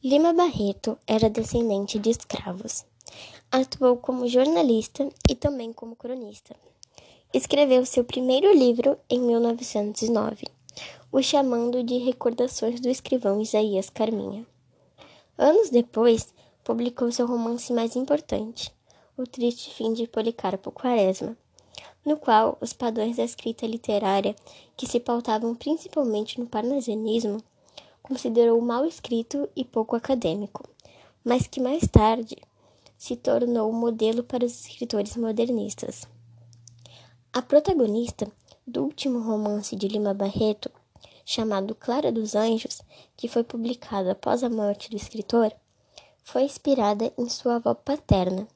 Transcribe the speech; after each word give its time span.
Lima 0.00 0.32
Barreto 0.32 0.96
era 1.08 1.28
descendente 1.28 1.98
de 1.98 2.10
escravos. 2.10 2.86
Atuou 3.50 3.96
como 3.96 4.28
jornalista 4.28 5.08
e 5.28 5.34
também 5.34 5.72
como 5.72 5.96
cronista. 5.96 6.54
Escreveu 7.34 7.84
seu 7.84 8.04
primeiro 8.04 8.56
livro 8.56 8.96
em 9.10 9.18
1909, 9.18 10.46
o 11.10 11.20
chamando 11.20 11.82
de 11.82 11.98
Recordações 11.98 12.78
do 12.80 12.88
escrivão 12.88 13.40
Isaías 13.40 13.90
Carminha. 13.90 14.46
Anos 15.36 15.68
depois, 15.68 16.32
publicou 16.62 17.10
seu 17.10 17.26
romance 17.26 17.72
mais 17.72 17.96
importante, 17.96 18.72
O 19.16 19.24
Triste 19.24 19.74
Fim 19.74 19.92
de 19.92 20.06
Policarpo 20.06 20.70
Quaresma, 20.70 21.36
no 22.06 22.16
qual 22.16 22.56
os 22.60 22.72
padrões 22.72 23.16
da 23.16 23.24
escrita 23.24 23.66
literária, 23.66 24.36
que 24.76 24.86
se 24.86 25.00
pautavam 25.00 25.56
principalmente 25.56 26.38
no 26.38 26.46
parnasianismo, 26.46 27.42
considerou 28.02 28.60
mal 28.60 28.84
escrito 28.84 29.48
e 29.54 29.64
pouco 29.64 29.96
acadêmico, 29.96 30.68
mas 31.24 31.46
que 31.46 31.60
mais 31.60 31.86
tarde 31.86 32.36
se 32.96 33.16
tornou 33.16 33.72
modelo 33.72 34.24
para 34.24 34.44
os 34.44 34.66
escritores 34.66 35.16
modernistas. 35.16 36.08
A 37.32 37.40
protagonista 37.40 38.30
do 38.66 38.82
último 38.82 39.20
romance 39.20 39.76
de 39.76 39.86
Lima 39.86 40.12
Barreto, 40.12 40.70
chamado 41.24 41.74
Clara 41.74 42.10
dos 42.10 42.34
Anjos, 42.34 42.82
que 43.16 43.28
foi 43.28 43.44
publicado 43.44 44.10
após 44.10 44.42
a 44.42 44.50
morte 44.50 44.90
do 44.90 44.96
escritor, 44.96 45.52
foi 46.24 46.42
inspirada 46.42 47.12
em 47.16 47.28
sua 47.28 47.56
avó 47.56 47.74
paterna, 47.74 48.48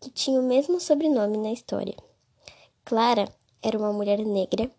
que 0.00 0.10
tinha 0.10 0.40
o 0.40 0.46
mesmo 0.46 0.80
sobrenome 0.80 1.38
na 1.38 1.52
história. 1.52 1.96
Clara 2.84 3.28
era 3.62 3.78
uma 3.78 3.92
mulher 3.92 4.18
negra 4.18 4.70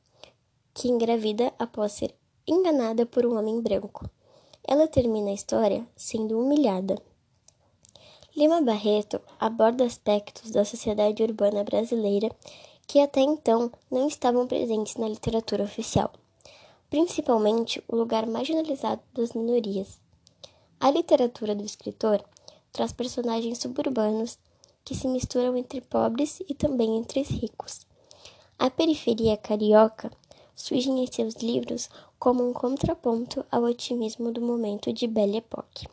que 0.74 0.88
engravida 0.88 1.54
após 1.58 1.94
ser 1.94 2.16
enganada 2.50 3.06
por 3.06 3.26
um 3.26 3.38
homem 3.38 3.62
branco. 3.62 4.10
Ela 4.68 4.88
termina 4.88 5.30
a 5.30 5.34
história 5.34 5.88
sendo 5.96 6.40
humilhada. 6.40 6.96
Lima 8.36 8.62
Barreto 8.62 9.20
aborda 9.40 9.86
aspectos 9.86 10.52
da 10.52 10.64
sociedade 10.64 11.22
urbana 11.24 11.64
brasileira 11.64 12.30
que 12.88 13.00
até 13.00 13.22
então 13.22 13.72
não 13.92 14.08
estavam 14.08 14.48
presentes 14.48 14.96
na 14.96 15.08
literatura 15.08 15.64
oficial, 15.64 16.12
principalmente 16.90 17.84
o 17.88 17.96
lugar 17.96 18.26
marginalizado 18.26 19.02
das 19.14 19.34
minorias. 19.34 20.00
A 20.80 20.90
literatura 20.90 21.54
do 21.54 21.64
escritor 21.64 22.24
traz 22.72 22.92
personagens 22.92 23.60
suburbanos 23.60 24.40
que 24.84 24.96
se 24.96 25.08
misturam 25.08 25.56
entre 25.56 25.82
pobres 25.82 26.42
e 26.48 26.56
também 26.56 26.98
entre 26.98 27.22
ricos. 27.22 27.86
A 28.58 28.70
periferia 28.70 29.38
carioca 29.38 30.12
surge 30.56 30.90
em 30.90 31.06
seus 31.06 31.36
livros 31.36 31.90
como 32.20 32.46
um 32.46 32.52
contraponto 32.52 33.46
ao 33.50 33.64
otimismo 33.64 34.30
do 34.30 34.42
momento 34.42 34.92
de 34.92 35.08
Belle 35.08 35.38
Époque, 35.38 35.88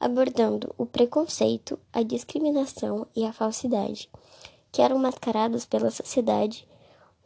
abordando 0.00 0.74
o 0.78 0.86
preconceito, 0.86 1.78
a 1.92 2.02
discriminação 2.02 3.06
e 3.14 3.26
a 3.26 3.32
falsidade, 3.32 4.08
que 4.72 4.80
eram 4.80 4.98
mascarados 4.98 5.66
pela 5.66 5.90
sociedade, 5.90 6.66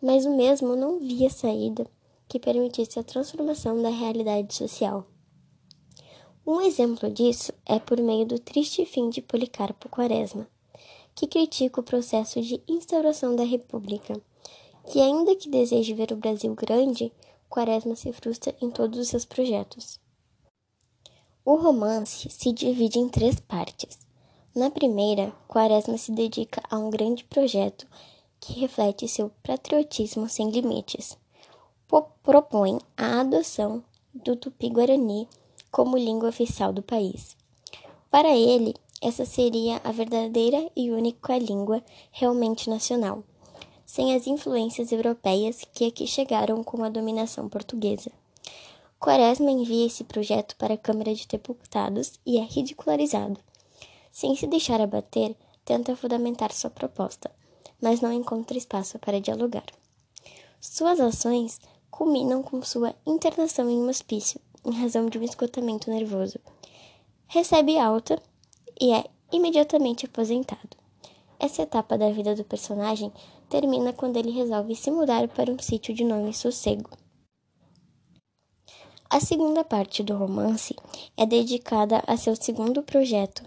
mas 0.03 0.27
o 0.27 0.37
mesmo 0.37 0.75
não 0.75 0.99
via 0.99 1.31
saída 1.31 1.87
que 2.29 2.41
permitisse 2.41 2.99
a 2.99 3.05
transformação 3.05 3.81
da 3.81 3.89
realidade 3.89 4.53
social. 4.53 5.07
Um 6.45 6.61
exemplo 6.61 7.09
disso 7.11 7.53
é 7.65 7.79
por 7.79 8.01
meio 8.01 8.27
do 8.27 8.39
triste 8.39 8.85
fim 8.85 9.11
de 9.11 9.23
Policarpo 9.23 9.89
Quaresma, 9.89 10.49
que 11.15 11.27
critica 11.27 11.81
o 11.81 11.85
processo 11.85 12.41
de 12.41 12.61
instauração 12.67 13.37
da 13.37 13.45
República, 13.45 14.21
que 14.91 15.01
ainda 15.01 15.37
que 15.37 15.49
deseje 15.49 15.95
ver 15.95 16.11
o 16.13 16.17
Brasil 16.17 16.55
grande, 16.55 17.13
Quaresma 17.49 17.97
se 17.97 18.13
frustra 18.13 18.55
em 18.61 18.71
todos 18.71 18.99
os 18.99 19.09
seus 19.09 19.25
projetos. 19.25 19.99
O 21.45 21.57
romance 21.57 22.29
se 22.29 22.53
divide 22.53 22.99
em 22.99 23.09
três 23.09 23.41
partes. 23.41 23.99
Na 24.55 24.71
primeira, 24.71 25.33
Quaresma 25.49 25.97
se 25.97 26.13
dedica 26.13 26.63
a 26.71 26.77
um 26.77 26.91
grande 26.91 27.25
projeto 27.25 27.87
que 28.39 28.61
reflete 28.61 29.09
seu 29.09 29.31
patriotismo 29.43 30.29
sem 30.29 30.51
limites. 30.51 31.17
propõe 32.23 32.79
a 32.97 33.21
adoção 33.21 33.83
do 34.13 34.37
tupi-guarani 34.37 35.27
como 35.71 35.97
língua 35.97 36.29
oficial 36.29 36.73
do 36.73 36.83
país. 36.83 37.35
Para 38.11 38.37
ele, 38.37 38.75
essa 39.01 39.25
seria 39.25 39.81
a 39.85 39.93
verdadeira 39.93 40.71
e 40.77 40.91
única 40.91 41.39
língua 41.39 41.83
realmente 42.11 42.69
nacional 42.69 43.23
sem 43.89 44.15
as 44.15 44.27
influências 44.27 44.93
europeias 44.93 45.63
que 45.73 45.87
aqui 45.87 46.07
chegaram 46.07 46.63
com 46.63 46.85
a 46.85 46.91
dominação 46.91 47.49
portuguesa. 47.49 48.11
Quaresma 49.01 49.51
envia 49.51 49.87
esse 49.87 50.05
projeto 50.05 50.55
para 50.57 50.75
a 50.75 50.77
Câmara 50.79 51.15
de 51.15 51.27
Deputados 51.27 52.13
e 52.27 52.37
é 52.37 52.43
ridicularizado. 52.43 53.41
Sem 54.13 54.37
se 54.37 54.47
deixar 54.47 54.79
abater, 54.79 55.35
tenta 55.65 55.97
fundamentar 55.97 56.53
sua 56.53 56.69
proposta, 56.69 57.31
mas 57.81 58.03
não 58.03 58.13
encontra 58.13 58.59
espaço 58.59 58.99
para 58.99 59.23
dialogar. 59.23 59.65
Suas 60.61 61.01
ações 61.01 61.59
culminam 61.91 62.43
com 62.43 62.61
sua 62.61 62.95
internação 63.07 63.71
em 63.71 63.79
um 63.79 63.89
hospício, 63.89 64.39
em 64.67 64.73
razão 64.73 65.07
de 65.07 65.19
um 65.19 65.23
esgotamento 65.23 65.91
nervoso. 65.91 66.39
Recebe 67.27 67.79
alta 67.79 68.21
e 68.79 68.93
é 68.93 69.07
imediatamente 69.33 70.05
aposentado. 70.05 70.77
Essa 71.41 71.63
etapa 71.63 71.97
da 71.97 72.11
vida 72.11 72.35
do 72.35 72.45
personagem 72.45 73.11
termina 73.49 73.93
quando 73.93 74.17
ele 74.17 74.31
resolve 74.31 74.75
se 74.75 74.91
mudar 74.91 75.27
para 75.29 75.51
um 75.51 75.59
sítio 75.59 75.95
de 75.95 76.05
nome 76.05 76.33
Sossego. 76.33 76.91
A 79.11 79.21
segunda 79.21 79.65
parte 79.65 80.03
do 80.03 80.17
romance 80.17 80.77
é 81.17 81.25
dedicada 81.25 82.03
a 82.07 82.17
seu 82.17 82.37
segundo 82.37 82.83
projeto, 82.83 83.43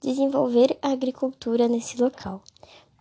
desenvolver 0.00 0.76
a 0.82 0.90
agricultura 0.90 1.66
nesse 1.66 2.00
local, 2.00 2.42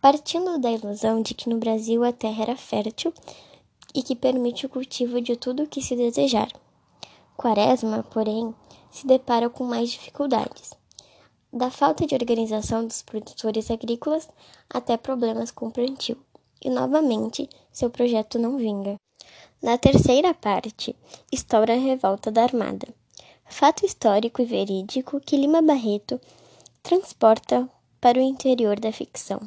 partindo 0.01 0.57
da 0.57 0.72
ilusão 0.72 1.22
de 1.22 1.34
que 1.34 1.50
no 1.50 1.57
Brasil 1.57 2.03
a 2.03 2.13
terra 2.13 2.44
era 2.44 2.56
fértil 2.56 3.13
e 3.94 4.01
que 4.01 4.16
permite 4.16 4.66
o 4.66 4.69
cultivo 4.69 5.19
de 5.19 5.35
tudo 5.35 5.63
o 5.63 5.67
que 5.67 5.81
se 5.81 5.96
desejar. 5.96 6.50
Quaresma, 7.35 8.03
porém, 8.03 8.56
se 8.90 9.06
depara 9.06 9.50
com 9.50 9.66
mais 9.66 9.90
dificuldades 9.90 10.78
da 11.52 11.72
falta 11.72 12.06
de 12.06 12.16
organização 12.16 12.85
dos 12.85 13.02
produtores 13.02 13.72
agrícolas 13.72 14.28
até 14.69 14.97
problemas 14.97 15.52
com 15.52 15.68
o 15.68 15.72
plantio. 15.72 16.18
E 16.62 16.69
novamente, 16.69 17.47
seu 17.72 17.90
projeto 17.90 18.38
não 18.40 18.58
vinga. 18.58 18.96
Na 19.62 19.78
terceira 19.78 20.34
parte, 20.34 20.96
estoura 21.31 21.74
a 21.74 21.78
revolta 21.80 22.31
da 22.31 22.44
Armada. 22.44 22.88
Fato 23.46 23.85
histórico 23.85 24.41
e 24.41 24.46
verídico 24.46 25.19
que 25.19 25.38
Lima 25.38 25.62
Barreto 25.62 26.19
transporta 26.84 27.69
para 28.00 28.19
o 28.19 28.22
interior 28.22 28.79
da 28.79 28.91
ficção. 28.91 29.40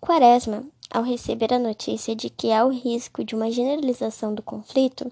Quaresma, 0.00 0.64
ao 0.90 1.02
receber 1.02 1.52
a 1.52 1.58
notícia 1.58 2.14
de 2.14 2.30
que 2.30 2.52
há 2.52 2.64
o 2.64 2.70
risco 2.70 3.24
de 3.24 3.34
uma 3.34 3.50
generalização 3.50 4.34
do 4.34 4.42
conflito, 4.42 5.10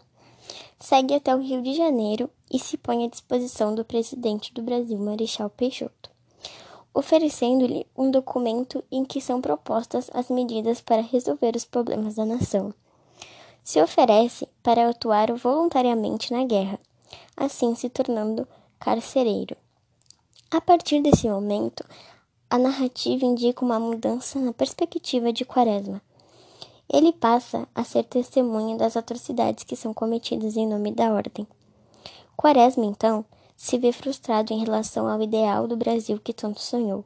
segue 0.83 1.15
até 1.15 1.33
o 1.33 1.39
Rio 1.39 1.63
de 1.63 1.75
Janeiro 1.75 2.29
e 2.51 2.59
se 2.59 2.77
põe 2.77 3.05
à 3.05 3.09
disposição 3.09 3.73
do 3.73 3.85
presidente 3.85 4.53
do 4.53 4.63
Brasil, 4.63 4.99
Marechal 4.99 5.49
Peixoto, 5.49 6.11
oferecendo-lhe 6.93 7.87
um 7.97 8.11
documento 8.11 8.83
em 8.91 9.05
que 9.05 9.21
são 9.21 9.41
propostas 9.41 10.11
as 10.13 10.29
medidas 10.29 10.81
para 10.81 11.01
resolver 11.01 11.55
os 11.55 11.65
problemas 11.65 12.17
da 12.17 12.27
nação. 12.27 12.75
Se 13.63 13.81
oferece 13.81 14.49
para 14.61 14.89
atuar 14.89 15.33
voluntariamente 15.35 16.33
na 16.33 16.45
guerra, 16.45 16.81
assim 17.37 17.77
se 17.77 17.89
tornando 17.89 18.47
carcereiro. 18.81 19.57
A 20.51 20.61
partir 20.61 21.01
desse 21.01 21.29
momento, 21.29 21.85
a 22.51 22.59
narrativa 22.59 23.25
indica 23.25 23.65
uma 23.65 23.79
mudança 23.79 24.41
na 24.41 24.53
perspectiva 24.53 25.33
de 25.33 25.45
Quaresma 25.45 26.03
ele 26.93 27.13
passa 27.13 27.67
a 27.75 27.83
ser 27.83 28.05
testemunha 28.05 28.77
das 28.77 28.97
atrocidades 28.97 29.65
que 29.65 29.75
são 29.75 29.95
cometidas 29.95 30.57
em 30.57 30.67
nome 30.67 30.93
da 30.93 31.11
ordem. 31.11 31.47
Quaresma, 32.37 32.85
então, 32.85 33.25
se 33.57 33.79
vê 33.79 33.93
frustrado 33.93 34.53
em 34.53 34.59
relação 34.59 35.09
ao 35.09 35.23
ideal 35.23 35.67
do 35.67 35.77
Brasil 35.77 36.19
que 36.19 36.35
tanto 36.35 36.61
sonhou. 36.61 37.05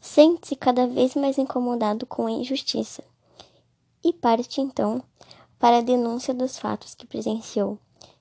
Sente-se 0.00 0.56
cada 0.56 0.86
vez 0.86 1.14
mais 1.14 1.38
incomodado 1.38 2.06
com 2.06 2.26
a 2.26 2.30
injustiça 2.30 3.04
e 4.02 4.12
parte, 4.12 4.60
então, 4.60 5.02
para 5.58 5.78
a 5.78 5.82
denúncia 5.82 6.32
dos 6.32 6.58
fatos 6.58 6.94
que 6.94 7.06
presenciou, 7.06 7.78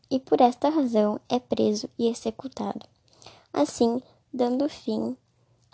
e 0.09 0.19
por 0.19 0.41
esta 0.41 0.69
razão 0.69 1.19
é 1.29 1.39
preso 1.39 1.89
e 1.97 2.07
executado, 2.07 2.85
assim 3.53 4.01
dando 4.33 4.67
fim 4.67 5.15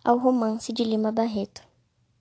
ao 0.04 0.18
romance 0.18 0.74
de 0.74 0.84
Lima 0.84 1.12
Barreto. 1.12 1.71